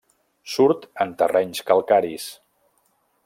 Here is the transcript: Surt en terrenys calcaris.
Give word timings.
Surt 0.53 0.87
en 1.05 1.13
terrenys 1.19 1.63
calcaris. 1.69 2.27